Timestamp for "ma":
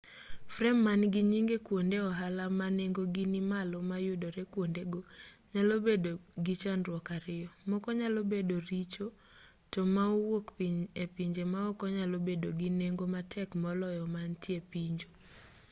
2.57-2.67, 3.89-3.97, 9.95-10.03